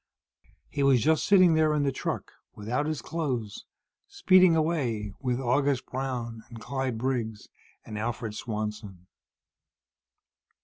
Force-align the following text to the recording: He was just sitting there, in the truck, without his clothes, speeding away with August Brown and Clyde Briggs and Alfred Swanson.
He 0.67 0.81
was 0.81 0.99
just 1.03 1.27
sitting 1.27 1.53
there, 1.53 1.75
in 1.75 1.83
the 1.83 1.91
truck, 1.91 2.31
without 2.55 2.87
his 2.87 3.03
clothes, 3.03 3.65
speeding 4.07 4.55
away 4.55 5.13
with 5.19 5.39
August 5.39 5.85
Brown 5.85 6.41
and 6.49 6.59
Clyde 6.59 6.97
Briggs 6.97 7.49
and 7.85 7.99
Alfred 7.99 8.33
Swanson. 8.33 9.05